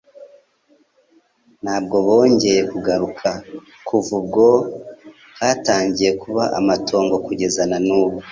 ntabwo 1.63 1.95
bongeye 2.07 2.61
kugaruka. 2.71 3.29
Kuva 3.87 4.11
ubwo 4.21 4.47
hatangiye 5.39 6.11
kuba 6.21 6.43
amatongo 6.59 7.15
kugeza 7.27 7.61
na 7.69 7.77
n'ubu 7.85 8.17